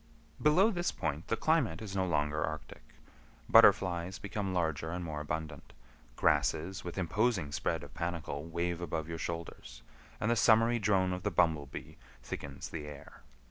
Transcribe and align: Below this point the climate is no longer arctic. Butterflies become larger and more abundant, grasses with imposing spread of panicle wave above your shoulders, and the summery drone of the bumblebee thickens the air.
Below 0.41 0.71
this 0.71 0.91
point 0.91 1.27
the 1.27 1.37
climate 1.37 1.79
is 1.79 1.95
no 1.95 2.07
longer 2.07 2.43
arctic. 2.43 2.81
Butterflies 3.47 4.17
become 4.17 4.51
larger 4.51 4.89
and 4.89 5.05
more 5.05 5.21
abundant, 5.21 5.73
grasses 6.15 6.83
with 6.83 6.97
imposing 6.97 7.51
spread 7.51 7.83
of 7.83 7.93
panicle 7.93 8.43
wave 8.47 8.81
above 8.81 9.07
your 9.07 9.19
shoulders, 9.19 9.83
and 10.19 10.31
the 10.31 10.35
summery 10.35 10.79
drone 10.79 11.13
of 11.13 11.21
the 11.21 11.29
bumblebee 11.29 11.97
thickens 12.23 12.69
the 12.69 12.87
air. 12.87 13.21